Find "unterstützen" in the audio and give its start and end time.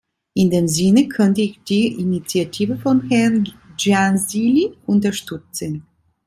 4.87-5.85